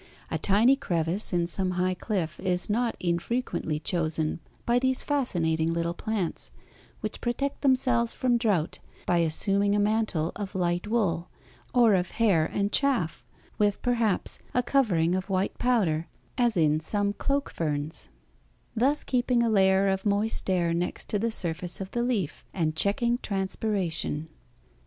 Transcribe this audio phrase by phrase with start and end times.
[0.31, 5.93] A tiny crevice in some high cliff is not infrequently chosen by these fascinating little
[5.93, 6.49] plants,
[7.01, 11.27] which protect themselves from drought by assuming a mantle of light wool,
[11.71, 13.23] or of hair and chaff,
[13.59, 18.07] with, perhaps, a covering of white powder as in some cloak ferns
[18.75, 22.75] thus keeping a layer of moist air next to the surface of the leaf, and
[22.75, 24.29] checking transpiration.